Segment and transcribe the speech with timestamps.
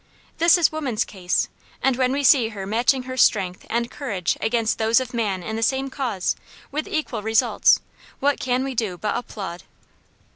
[0.39, 1.47] This is woman's case:
[1.79, 5.55] and when we see her matching her strength and courage against those of man in
[5.57, 6.35] the same cause,
[6.71, 7.81] with equal results,
[8.19, 9.61] what can we do but applaud?